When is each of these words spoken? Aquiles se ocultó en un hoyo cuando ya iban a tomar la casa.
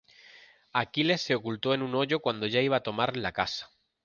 Aquiles 0.81 1.21
se 1.21 1.35
ocultó 1.35 1.75
en 1.75 1.83
un 1.83 1.93
hoyo 1.93 2.21
cuando 2.21 2.47
ya 2.47 2.59
iban 2.59 2.77
a 2.77 2.81
tomar 2.81 3.15
la 3.17 3.33
casa. 3.33 3.69